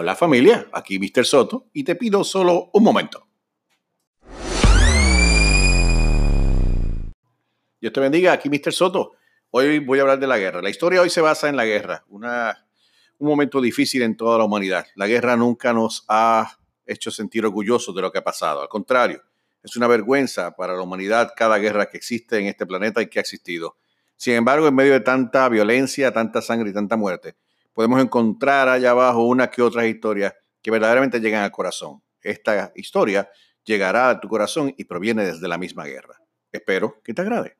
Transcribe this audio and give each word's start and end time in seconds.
Hola 0.00 0.14
familia, 0.14 0.68
aquí 0.72 0.96
Mr. 1.00 1.24
Soto 1.24 1.70
y 1.72 1.82
te 1.82 1.96
pido 1.96 2.22
solo 2.22 2.70
un 2.72 2.84
momento. 2.84 3.26
Dios 7.80 7.92
te 7.92 7.98
bendiga, 7.98 8.32
aquí 8.32 8.48
Mr. 8.48 8.72
Soto. 8.72 9.14
Hoy 9.50 9.80
voy 9.80 9.98
a 9.98 10.02
hablar 10.02 10.20
de 10.20 10.28
la 10.28 10.38
guerra. 10.38 10.62
La 10.62 10.70
historia 10.70 11.02
hoy 11.02 11.10
se 11.10 11.20
basa 11.20 11.48
en 11.48 11.56
la 11.56 11.64
guerra, 11.64 12.04
un 12.08 12.22
momento 13.18 13.60
difícil 13.60 14.02
en 14.02 14.16
toda 14.16 14.38
la 14.38 14.44
humanidad. 14.44 14.86
La 14.94 15.08
guerra 15.08 15.36
nunca 15.36 15.72
nos 15.72 16.04
ha 16.06 16.58
hecho 16.86 17.10
sentir 17.10 17.44
orgullosos 17.44 17.92
de 17.92 18.00
lo 18.00 18.12
que 18.12 18.18
ha 18.18 18.24
pasado. 18.24 18.62
Al 18.62 18.68
contrario, 18.68 19.20
es 19.64 19.76
una 19.76 19.88
vergüenza 19.88 20.54
para 20.54 20.74
la 20.74 20.82
humanidad 20.82 21.32
cada 21.36 21.58
guerra 21.58 21.86
que 21.90 21.96
existe 21.96 22.38
en 22.38 22.46
este 22.46 22.66
planeta 22.66 23.02
y 23.02 23.08
que 23.08 23.18
ha 23.18 23.22
existido. 23.22 23.76
Sin 24.14 24.34
embargo, 24.34 24.68
en 24.68 24.76
medio 24.76 24.92
de 24.92 25.00
tanta 25.00 25.48
violencia, 25.48 26.12
tanta 26.12 26.40
sangre 26.40 26.70
y 26.70 26.72
tanta 26.72 26.96
muerte, 26.96 27.34
podemos 27.78 28.02
encontrar 28.02 28.68
allá 28.68 28.90
abajo 28.90 29.22
una 29.22 29.48
que 29.52 29.62
otras 29.62 29.86
historias 29.86 30.34
que 30.60 30.68
verdaderamente 30.68 31.20
llegan 31.20 31.44
al 31.44 31.52
corazón. 31.52 32.02
Esta 32.20 32.72
historia 32.74 33.30
llegará 33.62 34.10
a 34.10 34.18
tu 34.18 34.26
corazón 34.26 34.74
y 34.76 34.82
proviene 34.82 35.24
desde 35.24 35.46
la 35.46 35.58
misma 35.58 35.84
guerra. 35.84 36.20
Espero 36.50 37.00
que 37.04 37.14
te 37.14 37.22
agrade. 37.22 37.56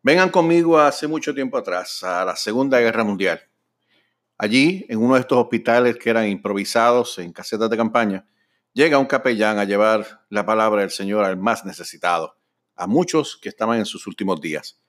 Vengan 0.00 0.30
conmigo 0.30 0.78
hace 0.78 1.08
mucho 1.08 1.34
tiempo 1.34 1.58
atrás, 1.58 2.04
a 2.04 2.24
la 2.24 2.36
Segunda 2.36 2.78
Guerra 2.78 3.02
Mundial. 3.02 3.48
Allí, 4.40 4.86
en 4.88 5.00
uno 5.00 5.14
de 5.14 5.20
estos 5.20 5.36
hospitales 5.36 5.96
que 5.96 6.10
eran 6.10 6.28
improvisados 6.28 7.18
en 7.18 7.32
casetas 7.32 7.68
de 7.68 7.76
campaña, 7.76 8.24
llega 8.72 8.96
un 8.96 9.06
capellán 9.06 9.58
a 9.58 9.64
llevar 9.64 10.24
la 10.30 10.46
palabra 10.46 10.82
del 10.82 10.90
Señor 10.90 11.24
al 11.24 11.36
más 11.36 11.64
necesitado, 11.64 12.38
a 12.76 12.86
muchos 12.86 13.36
que 13.36 13.48
estaban 13.48 13.80
en 13.80 13.84
sus 13.84 14.06
últimos 14.06 14.40
días. 14.40 14.80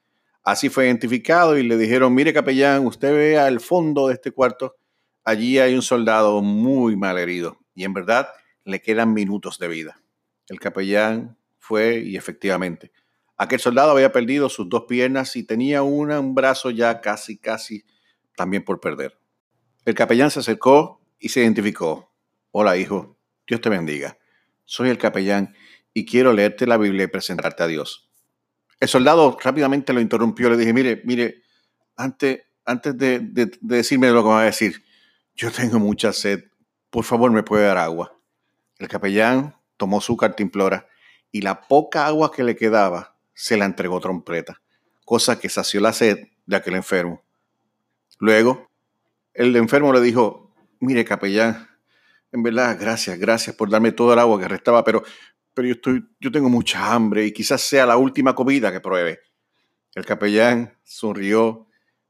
Así 0.44 0.70
fue 0.70 0.86
identificado 0.86 1.58
y 1.58 1.64
le 1.64 1.78
dijeron, 1.78 2.14
mire 2.14 2.32
capellán, 2.32 2.86
usted 2.86 3.12
ve 3.12 3.40
al 3.40 3.60
fondo 3.60 4.08
de 4.08 4.14
este 4.14 4.30
cuarto, 4.30 4.76
allí 5.24 5.58
hay 5.58 5.74
un 5.74 5.82
soldado 5.82 6.44
muy 6.44 6.96
mal 6.96 7.18
herido 7.18 7.58
y 7.74 7.86
en 7.86 7.96
verdad 7.96 8.30
le 8.66 8.82
quedan 8.84 9.14
minutos 9.14 9.58
de 9.58 9.68
vida. 9.68 10.00
El 10.48 10.60
capellán 10.60 11.40
fue 11.58 11.98
y 11.98 12.18
efectivamente, 12.18 12.92
aquel 13.36 13.60
soldado 13.60 13.92
había 13.92 14.12
perdido 14.12 14.48
sus 14.48 14.70
dos 14.70 14.84
piernas 14.88 15.36
y 15.36 15.44
tenía 15.44 15.82
una, 15.82 16.20
un 16.20 16.36
brazo 16.36 16.70
ya 16.70 17.02
casi, 17.02 17.40
casi 17.40 17.84
también 18.36 18.64
por 18.64 18.80
perder. 18.80 19.20
El 19.90 19.96
capellán 19.96 20.30
se 20.30 20.42
acercó 20.42 21.02
y 21.18 21.30
se 21.30 21.42
identificó. 21.42 22.14
Hola, 22.52 22.78
hijo. 22.78 23.18
Dios 23.48 23.60
te 23.60 23.70
bendiga. 23.70 24.20
Soy 24.64 24.90
el 24.90 25.00
capellán 25.00 25.56
y 25.96 26.06
quiero 26.06 26.32
leerte 26.32 26.68
la 26.68 26.78
Biblia 26.78 27.06
y 27.06 27.08
presentarte 27.08 27.64
a 27.64 27.66
Dios. 27.66 28.08
El 28.80 28.88
soldado 28.88 29.36
rápidamente 29.42 29.92
lo 29.92 30.00
interrumpió. 30.00 30.48
Le 30.52 30.58
dije, 30.58 30.74
mire, 30.74 31.02
mire, 31.06 31.42
antes, 31.96 32.42
antes 32.66 32.96
de, 33.00 33.18
de 33.18 33.52
decirme 33.62 34.12
lo 34.12 34.22
que 34.22 34.30
va 34.30 34.42
a 34.42 34.46
decir, 34.46 34.86
yo 35.34 35.52
tengo 35.52 35.80
mucha 35.80 36.14
sed. 36.14 36.44
Por 36.92 37.04
favor, 37.04 37.32
¿me 37.32 37.42
puede 37.42 37.66
dar 37.66 37.80
agua? 37.80 38.16
El 38.78 38.90
capellán 38.90 39.56
tomó 39.76 40.02
su 40.02 40.16
cartimplora 40.16 40.88
y 41.32 41.42
la 41.42 41.62
poca 41.62 42.06
agua 42.06 42.32
que 42.32 42.44
le 42.44 42.56
quedaba 42.56 43.18
se 43.34 43.58
la 43.58 43.66
entregó 43.66 44.00
trompeta, 44.00 44.62
cosa 45.04 45.40
que 45.40 45.50
sació 45.50 45.82
la 45.82 45.94
sed 45.94 46.28
de 46.46 46.56
aquel 46.56 46.76
enfermo. 46.76 47.24
Luego 48.20 48.69
el 49.40 49.56
enfermo 49.56 49.94
le 49.94 50.02
dijo, 50.02 50.52
mire 50.82 51.06
capellán, 51.06 51.70
en 52.34 52.44
verdad, 52.44 52.78
gracias, 52.78 53.18
gracias 53.18 53.56
por 53.56 53.70
darme 53.70 53.94
todo 53.94 54.12
el 54.12 54.20
agua 54.20 54.38
que 54.38 54.50
restaba, 54.50 54.84
pero, 54.84 55.02
pero 55.54 55.66
yo, 55.66 55.76
estoy, 55.76 56.06
yo 56.20 56.30
tengo 56.30 56.50
mucha 56.50 56.94
hambre 56.94 57.26
y 57.26 57.32
quizás 57.32 57.62
sea 57.62 57.86
la 57.86 57.96
última 57.96 58.36
comida 58.36 58.70
que 58.70 58.82
pruebe. 58.82 59.22
El 59.96 60.06
capellán 60.06 60.78
sonrió, 60.84 61.68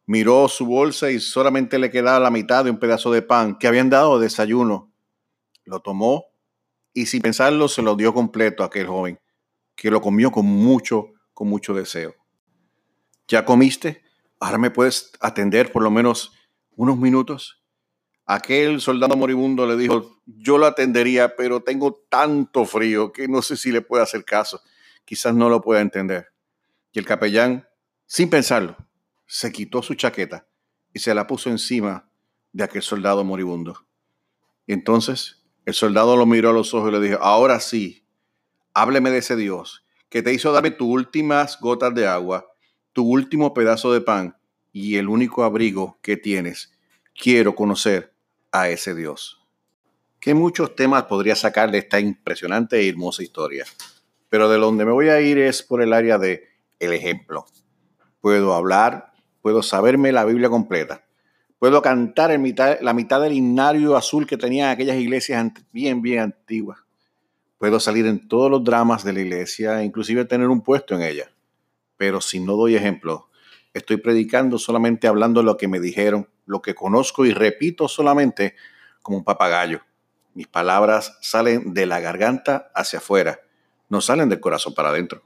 miró 0.07 0.47
su 0.47 0.66
bolsa 0.66 1.12
y 1.12 1.19
solamente 1.19 1.78
le 1.78 1.91
quedaba 1.91 2.19
la 2.19 2.31
mitad 2.31 2.66
de 2.66 2.72
un 2.72 2.79
pedazo 2.79 3.12
de 3.12 3.22
pan 3.22 3.59
que 3.59 3.68
habían 3.68 3.91
dado 3.91 4.18
de 4.18 4.25
desayuno. 4.25 4.91
Lo 5.66 5.81
tomó 5.81 6.25
y 6.94 7.06
sin 7.06 7.22
pensarlo 7.22 7.68
se 7.68 7.84
lo 7.84 7.95
dio 7.95 8.12
completo 8.12 8.63
a 8.63 8.68
aquel 8.68 8.88
joven, 8.88 9.19
que 9.75 9.91
lo 9.91 10.01
comió 10.01 10.31
con 10.31 10.47
mucho, 10.47 11.13
con 11.35 11.47
mucho 11.47 11.75
deseo. 11.75 12.16
¿Ya 13.28 13.45
comiste? 13.45 14.01
Ahora 14.39 14.57
me 14.57 14.72
puedes 14.72 15.12
atender 15.22 15.72
por 15.72 15.84
lo 15.84 15.91
menos 15.91 16.34
unos 16.79 16.97
minutos, 16.97 17.62
aquel 18.25 18.79
soldado 18.79 19.17
moribundo 19.17 19.67
le 19.67 19.75
dijo, 19.75 20.22
yo 20.25 20.57
lo 20.57 20.66
atendería, 20.66 21.35
pero 21.35 21.62
tengo 21.62 22.06
tanto 22.07 22.63
frío 22.63 23.12
que 23.12 23.28
no 23.28 23.41
sé 23.41 23.57
si 23.57 23.69
le 23.69 23.81
puedo 23.81 24.01
hacer 24.01 24.23
caso. 24.23 24.62
Quizás 25.03 25.35
no 25.35 25.50
lo 25.50 25.59
pueda 25.59 25.81
entender. 25.81 26.29
Y 26.94 27.00
el 27.00 27.06
capellán, 27.06 27.68
sin 28.06 28.29
pensarlo, 28.29 28.78
se 29.25 29.51
quitó 29.51 29.84
su 29.84 29.95
chaqueta 29.95 30.47
y 30.94 31.00
se 31.00 31.13
la 31.13 31.28
puso 31.28 31.50
encima 31.50 32.09
de 32.53 32.63
aquel 32.63 32.81
soldado 32.81 33.25
moribundo. 33.25 33.85
Entonces 34.68 35.44
el 35.66 35.73
soldado 35.73 36.16
lo 36.16 36.25
miró 36.25 36.51
a 36.51 36.53
los 36.53 36.73
ojos 36.73 36.91
y 36.91 36.94
le 36.94 37.01
dijo, 37.01 37.22
ahora 37.22 37.59
sí, 37.59 38.07
hábleme 38.73 39.12
de 39.12 39.18
ese 39.18 39.35
Dios 39.35 39.85
que 40.07 40.23
te 40.23 40.31
hizo 40.34 40.53
darme 40.53 40.72
tus 40.72 40.88
últimas 40.88 41.59
gotas 41.59 41.94
de 41.94 42.07
agua, 42.07 42.47
tu 42.94 43.03
último 43.03 43.53
pedazo 43.53 43.91
de 43.91 44.00
pan 44.00 44.38
y 44.72 44.97
el 44.97 45.07
único 45.07 45.44
abrigo 45.44 45.97
que 46.02 46.18
tienes. 46.18 46.72
Quiero 47.13 47.56
conocer 47.56 48.13
a 48.52 48.69
ese 48.69 48.96
Dios. 48.96 49.40
¿Qué 50.19 50.34
muchos 50.34 50.75
temas 50.75 51.03
podría 51.03 51.35
sacar 51.35 51.72
de 51.72 51.78
esta 51.78 52.00
impresionante 52.00 52.84
y 52.84 52.90
hermosa 52.90 53.24
historia? 53.24 53.66
Pero 54.30 54.50
de 54.50 54.57
donde 54.57 54.85
me 54.85 54.91
voy 54.91 55.09
a 55.09 55.22
ir 55.22 55.38
es 55.38 55.63
por 55.63 55.81
el 55.81 55.94
área 55.94 56.18
de 56.18 56.50
el 56.80 56.94
ejemplo. 56.94 57.46
Puedo 58.22 58.53
hablar, 58.53 59.13
puedo 59.41 59.63
saberme 59.63 60.12
la 60.12 60.25
Biblia 60.25 60.50
completa. 60.50 61.06
Puedo 61.57 61.81
cantar 61.81 62.31
en 62.31 62.41
mitad, 62.41 62.80
la 62.81 62.94
mitad 62.94 63.22
del 63.22 63.34
himnario 63.34 63.96
azul 63.96 64.28
que 64.28 64.38
tenían 64.38 64.69
aquellas 64.69 64.97
iglesias 64.97 65.51
bien, 65.72 66.01
bien 66.01 66.19
antiguas. 66.19 66.80
Puedo 67.57 67.80
salir 67.80 68.06
en 68.06 68.28
todos 68.28 68.50
los 68.50 68.63
dramas 68.63 69.03
de 69.03 69.12
la 69.13 69.19
iglesia, 69.19 69.84
inclusive 69.84 70.24
tener 70.24 70.47
un 70.47 70.62
puesto 70.62 70.96
en 70.96 71.01
ella. 71.01 71.31
Pero 71.97 72.22
si 72.22 72.40
no 72.40 72.56
doy 72.56 72.75
ejemplo, 72.75 73.28
Estoy 73.74 73.97
predicando 73.97 74.57
solamente 74.57 75.07
hablando 75.07 75.44
lo 75.44 75.57
que 75.57 75.68
me 75.68 75.80
dijeron, 75.80 76.28
lo 76.46 76.62
que 76.62 76.74
conozco 76.74 77.25
y 77.25 77.34
repito 77.34 77.88
solamente 77.88 78.56
como 79.02 79.18
un 79.18 79.24
papagayo. 79.24 79.81
Mis 80.34 80.47
palabras 80.47 81.18
salen 81.22 81.74
de 81.74 81.85
la 81.85 82.00
garganta 82.00 82.72
hacia 82.74 83.00
afuera, 83.00 83.40
no 83.90 84.02
salen 84.02 84.30
del 84.30 84.40
corazón 84.40 84.74
para 84.74 84.90
adentro. 84.90 85.24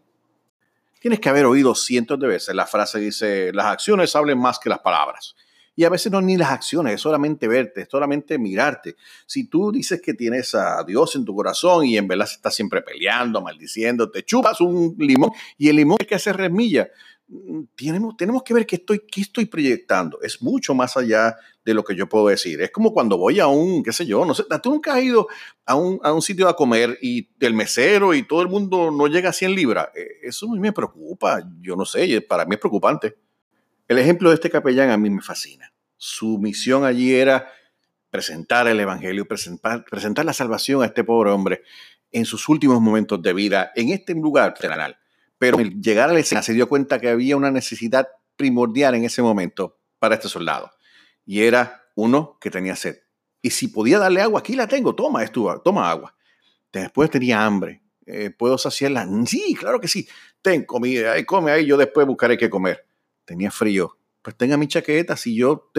Tienes 0.99 1.19
que 1.19 1.29
haber 1.29 1.45
oído 1.45 1.75
cientos 1.75 2.19
de 2.19 2.27
veces 2.27 2.55
la 2.55 2.65
frase 2.65 2.99
dice, 2.99 3.51
las 3.53 3.65
acciones 3.65 4.15
hablen 4.15 4.39
más 4.39 4.59
que 4.59 4.69
las 4.69 4.79
palabras. 4.79 5.35
Y 5.75 5.85
a 5.85 5.89
veces 5.89 6.11
no 6.11 6.21
ni 6.21 6.37
las 6.37 6.51
acciones, 6.51 6.93
es 6.93 7.01
solamente 7.01 7.47
verte, 7.47 7.81
es 7.81 7.89
solamente 7.89 8.37
mirarte. 8.37 8.95
Si 9.25 9.47
tú 9.49 9.71
dices 9.71 10.01
que 10.01 10.13
tienes 10.13 10.53
a 10.53 10.83
Dios 10.83 11.15
en 11.15 11.25
tu 11.25 11.35
corazón 11.35 11.85
y 11.85 11.97
en 11.97 12.07
verdad 12.07 12.29
estás 12.31 12.53
siempre 12.53 12.81
peleando, 12.83 13.41
maldiciendo, 13.41 14.11
te 14.11 14.23
chupas 14.23 14.61
un 14.61 14.95
limón 14.99 15.31
y 15.57 15.69
el 15.69 15.77
limón 15.77 15.97
es 15.99 16.07
que 16.07 16.15
hace 16.15 16.31
remilla. 16.31 16.89
Mm, 17.33 17.63
tenemos, 17.75 18.15
tenemos 18.15 18.43
que 18.43 18.53
ver 18.53 18.65
qué 18.67 18.75
estoy, 18.75 18.99
qué 18.99 19.21
estoy 19.21 19.45
proyectando. 19.45 20.19
Es 20.21 20.41
mucho 20.41 20.75
más 20.75 20.95
allá 20.97 21.35
de 21.65 21.73
lo 21.73 21.83
que 21.83 21.95
yo 21.95 22.07
puedo 22.07 22.27
decir. 22.27 22.61
Es 22.61 22.71
como 22.71 22.93
cuando 22.93 23.17
voy 23.17 23.39
a 23.39 23.47
un, 23.47 23.81
qué 23.81 23.91
sé 23.91 24.05
yo, 24.05 24.23
no 24.25 24.35
sé, 24.35 24.43
tú 24.61 24.69
nunca 24.69 24.93
has 24.93 25.03
ido 25.03 25.27
a 25.65 25.75
un, 25.75 25.99
a 26.03 26.13
un 26.13 26.21
sitio 26.21 26.47
a 26.47 26.55
comer 26.55 26.99
y 27.01 27.29
el 27.39 27.53
mesero 27.53 28.13
y 28.13 28.23
todo 28.23 28.41
el 28.41 28.49
mundo 28.49 28.91
no 28.91 29.07
llega 29.07 29.29
a 29.29 29.33
100 29.33 29.55
libras. 29.55 29.87
E, 29.95 30.27
eso 30.27 30.47
a 30.51 30.55
me 30.59 30.71
preocupa. 30.71 31.41
Yo 31.59 31.75
no 31.75 31.85
sé, 31.85 32.21
para 32.21 32.45
mí 32.45 32.53
es 32.53 32.59
preocupante. 32.59 33.17
El 33.87 33.97
ejemplo 33.97 34.29
de 34.29 34.35
este 34.35 34.49
capellán 34.49 34.91
a 34.91 34.97
mí 34.97 35.09
me 35.09 35.21
fascina. 35.21 35.73
Su 35.97 36.37
misión 36.37 36.85
allí 36.85 37.15
era 37.15 37.51
presentar 38.11 38.67
el 38.67 38.79
Evangelio, 38.79 39.27
presentar, 39.27 39.83
presentar 39.85 40.25
la 40.25 40.33
salvación 40.33 40.83
a 40.83 40.85
este 40.85 41.03
pobre 41.03 41.31
hombre 41.31 41.63
en 42.11 42.25
sus 42.25 42.47
últimos 42.47 42.79
momentos 42.79 43.21
de 43.21 43.33
vida 43.33 43.71
en 43.75 43.89
este 43.89 44.13
lugar 44.13 44.53
terrenal 44.53 44.97
pero 45.43 45.57
al 45.57 45.81
llegar 45.81 46.09
a 46.09 46.13
la 46.13 46.19
escena 46.19 46.41
se 46.41 46.53
dio 46.53 46.69
cuenta 46.69 47.01
que 47.01 47.09
había 47.09 47.35
una 47.35 47.51
necesidad 47.51 48.07
primordial 48.37 48.95
en 48.95 49.03
ese 49.03 49.21
momento 49.21 49.77
para 49.99 50.15
este 50.15 50.29
soldado. 50.29 50.71
Y 51.25 51.41
era 51.41 51.83
uno 51.95 52.37
que 52.39 52.49
tenía 52.49 52.77
sed. 52.77 52.99
Y 53.41 53.49
si 53.49 53.67
podía 53.67 53.99
darle 53.99 54.21
agua, 54.21 54.39
aquí 54.39 54.55
la 54.55 54.69
tengo, 54.69 54.95
toma, 54.95 55.21
esto, 55.21 55.61
toma 55.61 55.91
agua. 55.91 56.15
Después 56.71 57.09
tenía 57.09 57.45
hambre. 57.45 57.81
Eh, 58.05 58.29
¿Puedo 58.29 58.57
saciarla? 58.57 59.05
Sí, 59.25 59.53
claro 59.53 59.81
que 59.81 59.89
sí. 59.89 60.07
Ten 60.41 60.63
comida, 60.63 61.11
ahí 61.11 61.25
come 61.25 61.51
ahí, 61.51 61.65
yo 61.65 61.75
después 61.75 62.07
buscaré 62.07 62.37
qué 62.37 62.49
comer. 62.49 62.85
Tenía 63.25 63.51
frío. 63.51 63.97
Pues 64.21 64.37
tenga 64.37 64.55
mi 64.55 64.69
chaqueta, 64.69 65.17
si 65.17 65.35
yo, 65.35 65.69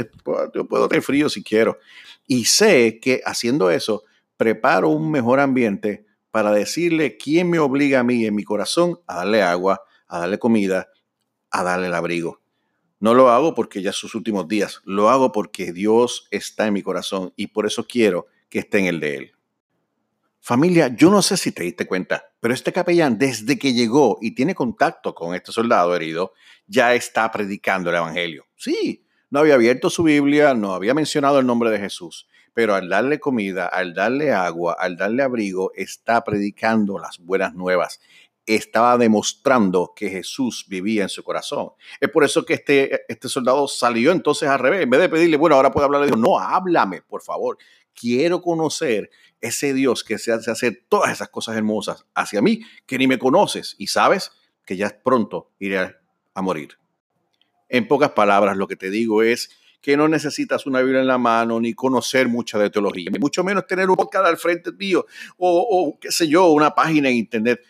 yo 0.54 0.68
puedo 0.68 0.88
tener 0.88 1.02
frío 1.02 1.30
si 1.30 1.42
quiero. 1.42 1.78
Y 2.26 2.44
sé 2.44 3.00
que 3.00 3.22
haciendo 3.24 3.70
eso, 3.70 4.04
preparo 4.36 4.90
un 4.90 5.10
mejor 5.10 5.40
ambiente 5.40 6.03
para 6.34 6.50
decirle 6.50 7.16
quién 7.16 7.48
me 7.48 7.60
obliga 7.60 8.00
a 8.00 8.02
mí 8.02 8.26
en 8.26 8.34
mi 8.34 8.42
corazón 8.42 8.98
a 9.06 9.18
darle 9.18 9.40
agua, 9.40 9.84
a 10.08 10.18
darle 10.18 10.40
comida, 10.40 10.88
a 11.48 11.62
darle 11.62 11.86
el 11.86 11.94
abrigo. 11.94 12.42
No 12.98 13.14
lo 13.14 13.30
hago 13.30 13.54
porque 13.54 13.82
ya 13.82 13.92
sus 13.92 14.16
últimos 14.16 14.48
días, 14.48 14.80
lo 14.82 15.10
hago 15.10 15.30
porque 15.30 15.72
Dios 15.72 16.26
está 16.32 16.66
en 16.66 16.72
mi 16.72 16.82
corazón 16.82 17.32
y 17.36 17.46
por 17.46 17.66
eso 17.66 17.86
quiero 17.86 18.26
que 18.48 18.58
esté 18.58 18.80
en 18.80 18.86
el 18.86 18.98
de 18.98 19.16
Él. 19.16 19.32
Familia, 20.40 20.88
yo 20.88 21.08
no 21.08 21.22
sé 21.22 21.36
si 21.36 21.52
te 21.52 21.62
diste 21.62 21.86
cuenta, 21.86 22.24
Pero 22.40 22.52
este 22.52 22.72
capellán, 22.72 23.16
desde 23.16 23.56
que 23.56 23.72
llegó 23.72 24.18
y 24.20 24.34
tiene 24.34 24.56
contacto 24.56 25.14
con 25.14 25.36
este 25.36 25.52
soldado 25.52 25.94
herido, 25.94 26.32
ya 26.66 26.94
está 26.94 27.30
predicando 27.30 27.90
el 27.90 27.96
Evangelio. 27.96 28.44
Sí, 28.56 29.06
no 29.30 29.38
había 29.38 29.54
abierto 29.54 29.88
su 29.88 30.02
Biblia, 30.02 30.52
no 30.54 30.74
había 30.74 30.94
mencionado 30.94 31.38
el 31.38 31.46
nombre 31.46 31.70
de 31.70 31.78
Jesús, 31.78 32.26
pero 32.54 32.74
al 32.74 32.88
darle 32.88 33.20
comida, 33.20 33.66
al 33.66 33.92
darle 33.92 34.32
agua, 34.32 34.76
al 34.78 34.96
darle 34.96 35.22
abrigo, 35.22 35.72
está 35.74 36.24
predicando 36.24 36.98
las 36.98 37.18
buenas 37.18 37.54
nuevas 37.54 38.00
estaba 38.46 38.98
demostrando 38.98 39.92
que 39.96 40.10
Jesús 40.10 40.66
vivía 40.68 41.04
en 41.04 41.08
su 41.08 41.22
corazón. 41.22 41.70
Es 42.00 42.10
por 42.10 42.24
eso 42.24 42.44
que 42.44 42.54
este, 42.54 43.02
este 43.08 43.28
soldado 43.28 43.66
salió 43.68 44.12
entonces 44.12 44.48
al 44.48 44.58
revés. 44.58 44.82
En 44.82 44.90
vez 44.90 45.00
de 45.00 45.08
pedirle, 45.08 45.36
bueno, 45.36 45.56
ahora 45.56 45.72
puedo 45.72 45.86
hablarle, 45.86 46.08
Dios, 46.08 46.18
no, 46.18 46.38
háblame, 46.38 47.02
por 47.02 47.22
favor. 47.22 47.58
Quiero 47.94 48.42
conocer 48.42 49.10
ese 49.40 49.72
Dios 49.72 50.04
que 50.04 50.18
se 50.18 50.32
hace 50.32 50.50
hacer 50.50 50.84
todas 50.88 51.12
esas 51.12 51.28
cosas 51.28 51.56
hermosas 51.56 52.06
hacia 52.14 52.42
mí, 52.42 52.62
que 52.86 52.98
ni 52.98 53.06
me 53.06 53.18
conoces 53.18 53.76
y 53.78 53.86
sabes 53.86 54.32
que 54.64 54.76
ya 54.76 54.98
pronto 55.02 55.50
iré 55.58 55.96
a 56.34 56.42
morir. 56.42 56.78
En 57.68 57.88
pocas 57.88 58.10
palabras, 58.10 58.56
lo 58.56 58.68
que 58.68 58.76
te 58.76 58.90
digo 58.90 59.22
es 59.22 59.50
que 59.84 59.98
no 59.98 60.08
necesitas 60.08 60.64
una 60.64 60.80
Biblia 60.80 61.02
en 61.02 61.06
la 61.06 61.18
mano 61.18 61.60
ni 61.60 61.74
conocer 61.74 62.26
mucha 62.26 62.58
de 62.58 62.70
teología, 62.70 63.10
mucho 63.20 63.44
menos 63.44 63.66
tener 63.66 63.90
un 63.90 63.96
podcast 63.96 64.24
al 64.24 64.38
frente 64.38 64.72
mío 64.72 65.04
o, 65.36 65.60
o 65.60 65.98
qué 66.00 66.10
sé 66.10 66.26
yo, 66.26 66.46
una 66.52 66.74
página 66.74 67.10
en 67.10 67.16
internet 67.16 67.60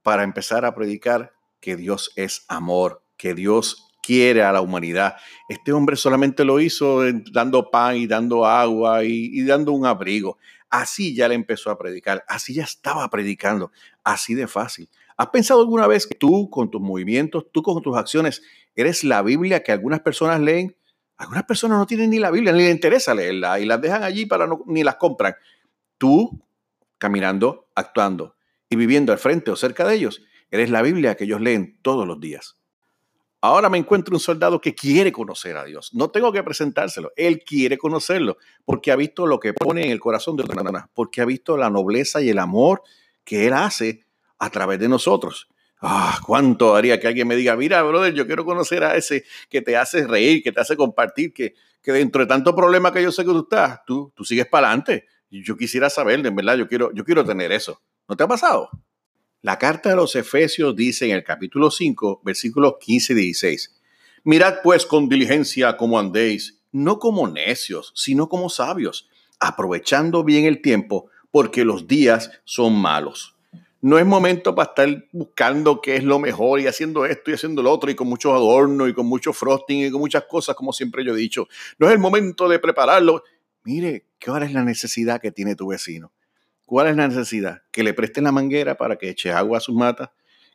para 0.00 0.22
empezar 0.22 0.64
a 0.64 0.72
predicar 0.72 1.32
que 1.58 1.74
Dios 1.74 2.12
es 2.14 2.44
amor, 2.46 3.02
que 3.16 3.34
Dios 3.34 3.88
quiere 4.00 4.44
a 4.44 4.52
la 4.52 4.60
humanidad. 4.60 5.16
Este 5.48 5.72
hombre 5.72 5.96
solamente 5.96 6.44
lo 6.44 6.60
hizo 6.60 7.00
dando 7.32 7.68
pan 7.68 7.96
y 7.96 8.06
dando 8.06 8.46
agua 8.46 9.02
y, 9.02 9.42
dando 9.42 9.72
un 9.72 9.86
abrigo. 9.86 10.38
Así 10.70 11.16
ya 11.16 11.26
le 11.26 11.34
empezó 11.34 11.72
a 11.72 11.78
predicar, 11.78 12.24
así 12.28 12.54
ya 12.54 12.62
estaba 12.62 13.10
predicando, 13.10 13.72
así 14.04 14.34
de 14.34 14.46
fácil. 14.46 14.88
¿Has 15.16 15.30
pensado 15.30 15.62
alguna 15.62 15.88
vez 15.88 16.06
que 16.06 16.14
tú 16.14 16.48
con 16.48 16.70
tus 16.70 16.80
movimientos, 16.80 17.46
tú 17.50 17.60
con 17.60 17.82
tus 17.82 17.96
acciones, 17.96 18.40
eres 18.76 19.02
la 19.02 19.22
Biblia 19.22 19.64
que 19.64 19.72
algunas 19.72 19.98
personas 19.98 20.40
leen? 20.40 20.76
Algunas 21.16 21.44
personas 21.44 21.78
no 21.78 21.86
tienen 21.86 22.10
ni 22.10 22.18
la 22.18 22.30
Biblia, 22.30 22.52
ni 22.52 22.60
les 22.60 22.70
interesa 22.70 23.14
leerla 23.14 23.58
y 23.58 23.64
las 23.64 23.80
dejan 23.80 24.02
allí 24.02 24.26
para 24.26 24.46
no, 24.46 24.62
ni 24.66 24.84
las 24.84 24.96
compran. 24.96 25.34
Tú 25.98 26.42
caminando, 26.98 27.68
actuando, 27.74 28.36
y 28.68 28.76
viviendo 28.76 29.12
al 29.12 29.18
frente 29.18 29.50
o 29.50 29.56
cerca 29.56 29.86
de 29.86 29.94
ellos, 29.94 30.22
eres 30.50 30.70
la 30.70 30.82
Biblia 30.82 31.14
que 31.14 31.24
ellos 31.24 31.40
leen 31.40 31.78
todos 31.82 32.06
los 32.06 32.20
días. 32.20 32.56
Ahora 33.40 33.68
me 33.68 33.78
encuentro 33.78 34.14
un 34.16 34.20
soldado 34.20 34.60
que 34.60 34.74
quiere 34.74 35.12
conocer 35.12 35.56
a 35.56 35.64
Dios. 35.64 35.94
No 35.94 36.10
tengo 36.10 36.32
que 36.32 36.42
presentárselo. 36.42 37.12
Él 37.16 37.44
quiere 37.44 37.78
conocerlo 37.78 38.38
porque 38.64 38.90
ha 38.90 38.96
visto 38.96 39.26
lo 39.26 39.38
que 39.38 39.52
pone 39.52 39.84
en 39.84 39.92
el 39.92 40.00
corazón 40.00 40.36
de 40.36 40.42
otra 40.42 40.56
persona, 40.56 40.90
porque 40.94 41.20
ha 41.20 41.24
visto 41.24 41.56
la 41.56 41.70
nobleza 41.70 42.20
y 42.22 42.30
el 42.30 42.38
amor 42.38 42.82
que 43.24 43.46
Él 43.46 43.52
hace 43.52 44.04
a 44.38 44.50
través 44.50 44.80
de 44.80 44.88
nosotros. 44.88 45.48
Ah, 45.80 46.18
cuánto 46.24 46.74
haría 46.74 46.98
que 46.98 47.06
alguien 47.06 47.28
me 47.28 47.36
diga, 47.36 47.54
mira, 47.56 47.82
brother, 47.82 48.14
yo 48.14 48.26
quiero 48.26 48.44
conocer 48.44 48.82
a 48.82 48.96
ese 48.96 49.24
que 49.50 49.60
te 49.60 49.76
hace 49.76 50.06
reír, 50.06 50.42
que 50.42 50.52
te 50.52 50.60
hace 50.60 50.76
compartir, 50.76 51.32
que, 51.32 51.54
que 51.82 51.92
dentro 51.92 52.22
de 52.22 52.26
tanto 52.26 52.54
problema 52.56 52.92
que 52.92 53.02
yo 53.02 53.12
sé 53.12 53.24
que 53.24 53.30
tú 53.30 53.40
estás, 53.40 53.80
tú, 53.86 54.12
tú 54.14 54.24
sigues 54.24 54.46
para 54.46 54.68
adelante. 54.68 55.06
Yo 55.30 55.56
quisiera 55.56 55.90
saber, 55.90 56.24
en 56.26 56.34
verdad, 56.34 56.56
yo 56.56 56.68
quiero, 56.68 56.92
yo 56.94 57.04
quiero 57.04 57.24
tener 57.24 57.52
eso. 57.52 57.82
¿No 58.08 58.16
te 58.16 58.24
ha 58.24 58.28
pasado? 58.28 58.70
La 59.42 59.58
carta 59.58 59.90
de 59.90 59.96
los 59.96 60.16
Efesios 60.16 60.74
dice 60.74 61.06
en 61.06 61.12
el 61.12 61.22
capítulo 61.22 61.70
5, 61.70 62.22
versículos 62.24 62.74
15 62.80 63.12
y 63.12 63.16
16, 63.16 63.76
Mirad 64.24 64.56
pues 64.64 64.86
con 64.86 65.08
diligencia 65.08 65.76
cómo 65.76 66.00
andéis, 66.00 66.60
no 66.72 66.98
como 66.98 67.28
necios, 67.28 67.92
sino 67.94 68.28
como 68.28 68.48
sabios, 68.50 69.08
aprovechando 69.38 70.24
bien 70.24 70.46
el 70.46 70.60
tiempo, 70.60 71.08
porque 71.30 71.64
los 71.64 71.86
días 71.86 72.32
son 72.44 72.74
malos. 72.74 73.35
No 73.86 74.00
es 74.00 74.04
momento 74.04 74.52
para 74.52 74.70
estar 74.70 75.04
buscando 75.12 75.80
qué 75.80 75.94
es 75.94 76.02
lo 76.02 76.18
mejor 76.18 76.58
y 76.58 76.66
haciendo 76.66 77.06
esto 77.06 77.30
y 77.30 77.34
haciendo 77.34 77.62
lo 77.62 77.70
otro 77.70 77.88
y 77.88 77.94
con 77.94 78.08
muchos 78.08 78.32
adornos 78.32 78.88
y 78.88 78.92
con 78.92 79.06
mucho 79.06 79.32
frosting 79.32 79.86
y 79.86 79.90
con 79.92 80.00
muchas 80.00 80.24
cosas, 80.24 80.56
como 80.56 80.72
siempre 80.72 81.04
yo 81.04 81.14
he 81.14 81.16
dicho. 81.16 81.46
No 81.78 81.86
es 81.86 81.92
el 81.92 82.00
momento 82.00 82.48
de 82.48 82.58
prepararlo. 82.58 83.22
Mire, 83.62 84.06
¿qué 84.18 84.32
hora 84.32 84.44
es 84.44 84.52
la 84.52 84.64
necesidad 84.64 85.20
que 85.20 85.30
tiene 85.30 85.54
tu 85.54 85.68
vecino? 85.68 86.12
¿Cuál 86.64 86.88
es 86.88 86.96
la 86.96 87.06
necesidad? 87.06 87.62
Que 87.70 87.84
le 87.84 87.94
presten 87.94 88.24
la 88.24 88.32
manguera 88.32 88.76
para 88.76 88.96
que 88.96 89.08
eche 89.08 89.30
agua 89.30 89.58
a 89.58 89.60
sus 89.60 89.76
matas, 89.76 90.10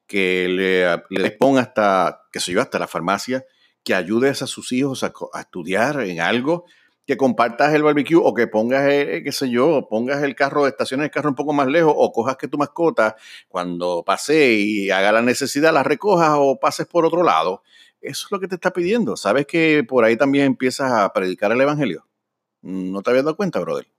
que 0.08 0.50
le, 0.50 1.02
le 1.10 1.32
ponga 1.32 1.62
hasta, 1.62 2.24
que 2.34 2.42
se 2.42 2.52
yo, 2.52 2.60
hasta 2.60 2.80
la 2.80 2.88
farmacia, 2.90 3.46
que 3.82 3.96
ayudes 3.96 4.42
a 4.42 4.48
sus 4.48 4.74
hijos 4.74 5.06
a, 5.06 5.14
estudiar 5.40 6.02
en 6.02 6.20
algo, 6.20 6.66
que 7.12 7.18
compartas 7.18 7.74
el 7.74 7.84
barbecue 7.84 8.16
o 8.16 8.34
que 8.34 8.48
pongas, 8.48 8.88
eh, 8.90 9.22
qué 9.22 9.34
sé 9.34 9.50
yo, 9.50 9.86
pongas 9.90 10.24
el 10.24 10.34
carro, 10.34 10.66
estaciones 10.66 11.04
el 11.04 11.12
carro 11.12 11.28
un 11.28 11.36
poco 11.36 11.52
más 11.52 11.68
lejos 11.68 11.94
o 11.94 12.10
cojas 12.14 12.38
que 12.38 12.48
tu 12.48 12.58
mascota 12.58 13.18
cuando 13.50 14.02
pase 14.06 14.54
y 14.54 14.92
haga 14.92 15.12
la 15.12 15.22
necesidad 15.22 15.74
la 15.74 15.84
recojas 15.84 16.36
o 16.38 16.58
pases 16.58 16.88
por 16.88 17.06
otro 17.06 17.22
lado. 17.24 17.64
Eso 18.00 18.28
es 18.28 18.32
lo 18.32 18.40
que 18.40 18.48
te 18.48 18.56
está 18.56 18.72
pidiendo. 18.72 19.18
¿Sabes 19.18 19.46
que 19.46 19.84
por 19.86 20.06
ahí 20.06 20.16
también 20.16 20.46
empiezas 20.46 20.90
a 20.90 21.12
predicar 21.12 21.52
el 21.52 21.60
evangelio? 21.60 22.08
¿No 22.62 23.02
te 23.02 23.10
habías 23.10 23.26
dado 23.26 23.36
cuenta, 23.36 23.60
brother? 23.60 23.90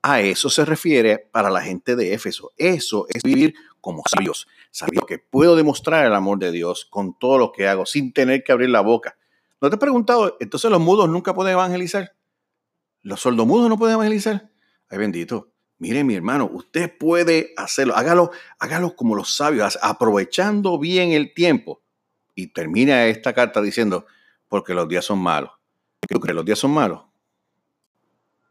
A 0.00 0.22
eso 0.22 0.48
se 0.48 0.64
refiere 0.64 1.28
para 1.30 1.50
la 1.50 1.60
gente 1.60 1.94
de 1.94 2.14
Éfeso. 2.14 2.54
Eso 2.56 3.04
es 3.10 3.22
vivir 3.22 3.52
como 3.82 4.02
sabios, 4.08 4.48
sabiendo 4.70 5.04
que 5.04 5.18
puedo 5.18 5.56
demostrar 5.56 6.06
el 6.06 6.14
amor 6.14 6.38
de 6.38 6.52
Dios 6.52 6.86
con 6.88 7.18
todo 7.18 7.36
lo 7.36 7.52
que 7.52 7.68
hago 7.68 7.84
sin 7.84 8.14
tener 8.14 8.42
que 8.44 8.52
abrir 8.52 8.70
la 8.70 8.80
boca. 8.80 9.18
¿No 9.60 9.68
te 9.68 9.76
he 9.76 9.78
preguntado, 9.78 10.38
entonces 10.40 10.70
los 10.70 10.80
mudos 10.80 11.10
nunca 11.10 11.34
pueden 11.34 11.52
evangelizar? 11.52 12.16
¿Los 13.06 13.20
sordomudos 13.20 13.68
no 13.68 13.78
pueden 13.78 13.94
evangelizar? 13.94 14.50
Ay 14.88 14.98
bendito. 14.98 15.52
Mire 15.78 16.02
mi 16.02 16.16
hermano, 16.16 16.50
usted 16.52 16.92
puede 16.98 17.52
hacerlo. 17.56 17.94
Hágalo, 17.94 18.32
hágalo 18.58 18.96
como 18.96 19.14
los 19.14 19.36
sabios, 19.36 19.78
aprovechando 19.80 20.76
bien 20.76 21.12
el 21.12 21.32
tiempo. 21.32 21.84
Y 22.34 22.48
termina 22.48 23.06
esta 23.06 23.32
carta 23.32 23.62
diciendo, 23.62 24.06
porque 24.48 24.74
los 24.74 24.88
días 24.88 25.04
son 25.04 25.20
malos. 25.20 25.52
¿Qué 26.00 26.12
tú 26.12 26.18
crees? 26.18 26.34
¿Los 26.34 26.44
días 26.44 26.58
son 26.58 26.72
malos? 26.72 27.02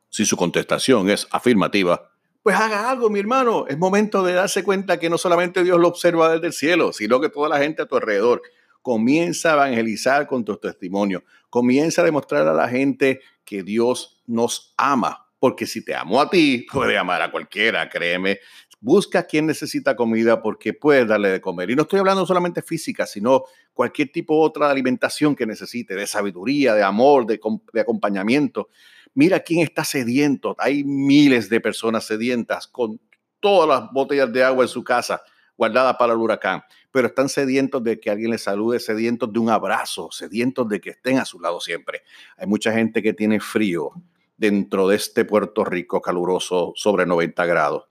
Si 0.07 0.23
su 0.23 0.37
contestación 0.37 1.09
es 1.09 1.27
afirmativa, 1.31 2.13
pues 2.41 2.55
haga 2.55 2.89
algo, 2.89 3.09
mi 3.09 3.19
hermano. 3.19 3.65
Es 3.67 3.77
momento 3.77 4.23
de 4.23 4.35
darse 4.35 4.63
cuenta 4.63 4.97
que 4.99 5.09
no 5.09 5.17
solamente 5.17 5.65
Dios 5.65 5.81
lo 5.81 5.89
observa 5.89 6.31
desde 6.31 6.47
el 6.47 6.53
cielo, 6.53 6.93
sino 6.93 7.19
que 7.19 7.27
toda 7.27 7.49
la 7.49 7.59
gente 7.59 7.81
a 7.81 7.87
tu 7.87 7.97
alrededor 7.97 8.41
comienza 8.81 9.49
a 9.49 9.53
evangelizar 9.55 10.27
con 10.27 10.45
tu 10.45 10.55
testimonio. 10.55 11.25
Comienza 11.49 12.03
a 12.03 12.05
demostrar 12.05 12.47
a 12.47 12.53
la 12.53 12.69
gente 12.69 13.19
que 13.43 13.61
Dios 13.61 14.14
nos 14.27 14.73
ama. 14.77 15.27
Porque 15.39 15.65
si 15.65 15.83
te 15.83 15.93
amo 15.93 16.19
a 16.21 16.29
ti, 16.29 16.65
puede 16.71 16.97
amar 16.97 17.21
a 17.21 17.31
cualquiera, 17.31 17.87
créeme. 17.89 18.39
Busca 18.79 19.19
a 19.19 19.23
quien 19.23 19.45
necesita 19.45 19.95
comida 19.95 20.41
porque 20.41 20.73
puedes 20.73 21.07
darle 21.07 21.29
de 21.29 21.41
comer. 21.41 21.69
Y 21.69 21.75
no 21.75 21.83
estoy 21.83 21.99
hablando 21.99 22.25
solamente 22.25 22.61
física, 22.61 23.05
sino 23.05 23.43
cualquier 23.73 24.11
tipo 24.11 24.35
de 24.35 24.47
otra 24.47 24.69
alimentación 24.69 25.35
que 25.35 25.45
necesite, 25.45 25.95
de 25.95 26.07
sabiduría, 26.07 26.73
de 26.73 26.83
amor, 26.83 27.25
de, 27.25 27.39
de 27.73 27.81
acompañamiento. 27.81 28.69
Mira 29.13 29.39
quién 29.39 29.61
está 29.61 29.83
sediento. 29.83 30.55
Hay 30.59 30.83
miles 30.83 31.49
de 31.49 31.61
personas 31.61 32.05
sedientas 32.05 32.67
con 32.67 32.99
todas 33.39 33.69
las 33.69 33.91
botellas 33.91 34.31
de 34.31 34.43
agua 34.43 34.63
en 34.63 34.69
su 34.69 34.83
casa 34.83 35.21
guardadas 35.57 35.95
para 35.97 36.13
el 36.13 36.19
huracán, 36.19 36.63
pero 36.91 37.07
están 37.07 37.29
sedientos 37.29 37.83
de 37.83 37.99
que 37.99 38.09
alguien 38.09 38.31
les 38.31 38.43
salude, 38.43 38.79
sedientos 38.79 39.31
de 39.31 39.39
un 39.39 39.49
abrazo, 39.49 40.09
sedientos 40.11 40.67
de 40.67 40.81
que 40.81 40.91
estén 40.91 41.17
a 41.17 41.25
su 41.25 41.39
lado 41.39 41.59
siempre. 41.59 42.01
Hay 42.37 42.47
mucha 42.47 42.73
gente 42.73 43.01
que 43.01 43.13
tiene 43.13 43.39
frío 43.39 43.91
dentro 44.37 44.87
de 44.87 44.95
este 44.95 45.25
Puerto 45.25 45.63
Rico 45.63 46.01
caluroso 46.01 46.73
sobre 46.75 47.05
90 47.05 47.45
grados. 47.45 47.85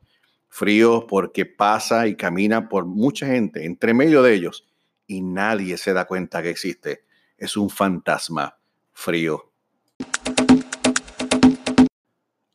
Frío 0.49 1.07
porque 1.09 1.47
pasa 1.47 2.07
y 2.07 2.17
camina 2.17 2.69
por 2.69 2.87
mucha 2.87 3.27
gente 3.27 3.65
entre 3.65 3.95
medio 3.95 4.23
de 4.23 4.35
ellos 4.35 4.67
y 5.07 5.21
nadie 5.21 5.77
se 5.79 5.93
da 5.93 6.07
cuenta 6.07 6.43
que 6.43 6.51
existe. 6.51 7.05
Es 7.37 7.57
un 7.57 7.71
fantasma 7.71 8.59
frío 8.93 9.53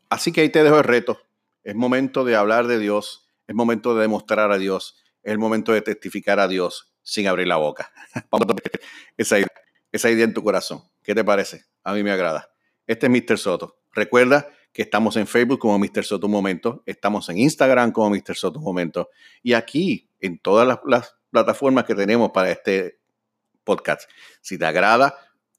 Así 0.10 0.32
que 0.32 0.42
ahí 0.42 0.50
te 0.50 0.64
dejo 0.64 0.78
el 0.78 0.84
reto. 0.84 1.22
Es 1.64 1.76
momento 1.76 2.24
de 2.24 2.36
hablar 2.36 2.68
de 2.68 2.80
Dios, 2.80 3.28
es 3.48 3.56
momento 3.56 3.94
de 3.96 4.02
demostrar 4.02 4.52
a 4.52 4.58
Dios, 4.58 5.04
es 5.22 5.32
el 5.32 5.38
momento 5.38 5.72
de 5.72 5.82
testificar 5.82 6.40
a 6.40 6.48
Dios 6.48 6.92
sin 7.04 7.28
abrir 7.28 7.48
la 7.48 7.58
boca. 7.58 7.92
esa 9.18 9.38
idea, 9.38 9.48
esa 9.92 10.10
idea 10.10 10.26
en 10.26 10.34
tu 10.34 10.44
corazón. 10.44 10.84
¿Qué 11.04 11.14
te 11.14 11.24
parece? 11.24 11.66
A 11.84 11.94
mí 11.94 12.04
me 12.04 12.12
agrada. 12.12 12.50
Este 12.90 13.06
es 13.06 13.12
Mr. 13.12 13.38
Soto. 13.38 13.78
Recuerda 13.94 14.48
que 14.74 14.82
estamos 14.82 15.16
en 15.16 15.28
Facebook 15.28 15.60
como 15.60 15.78
Mr. 15.78 16.04
Soto 16.04 16.26
Un 16.26 16.32
Momento, 16.32 16.82
estamos 16.88 17.30
en 17.30 17.38
Instagram 17.38 17.92
como 17.92 18.10
Mr. 18.10 18.36
Soto 18.36 18.58
Un 18.58 18.66
Momento 18.66 19.10
y 19.44 19.54
aquí 19.54 20.10
en 20.20 20.40
todas 20.40 20.68
las, 20.84 21.16
plataformas 21.30 21.84
que 21.84 21.94
tenemos 21.94 22.32
para 22.32 22.50
este 22.50 22.98
podcast. 23.64 24.10
Si 24.42 24.58
te 24.58 24.66
agrada, 24.66 25.16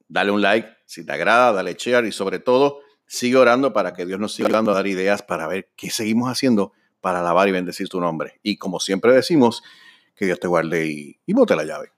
dale 0.09 0.33
un 0.33 0.43
like. 0.43 0.69
Si 0.87 1.07
te 1.07 1.13
agrada, 1.13 1.53
dale 1.53 1.75
share 1.79 2.05
y 2.05 2.13
sobre 2.13 2.41
todo 2.41 2.81
Sigue 3.07 3.37
orando 3.37 3.73
para 3.73 3.93
que 3.93 4.07
Dios 4.07 4.21
nos 4.21 4.35
siga 4.35 4.49
dando 4.51 4.71
a 4.71 4.75
dar 4.75 4.87
ideas 4.87 5.23
para 5.23 5.49
ver 5.49 5.71
qué 5.77 5.91
seguimos 5.91 6.29
haciendo 6.29 6.73
para 7.01 7.19
alabar 7.19 7.49
y 7.49 7.51
bendecir 7.51 7.89
tu 7.89 8.01
nombre. 8.01 8.39
Y 8.45 8.57
como 8.57 8.79
siempre 8.79 9.13
decimos, 9.13 9.65
que 10.15 10.27
Dios 10.27 10.39
te 10.39 10.47
guarde 10.47 10.87
y, 10.87 11.21
y 11.27 11.33
bote 11.33 11.57
la 11.57 11.65
llave. 11.65 11.91